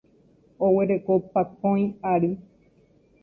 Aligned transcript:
Oguereko 0.67 1.17
pakõi 1.35 1.85
ary. 2.13 2.31